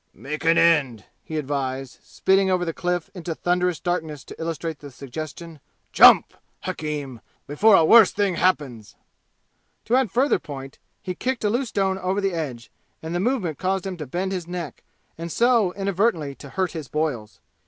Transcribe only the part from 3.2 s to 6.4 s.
thunderous darkness to illustrate the suggestion. "Jump,